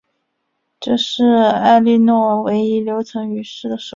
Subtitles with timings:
[0.79, 3.89] 这是埃莉诺唯一留存于世的手书。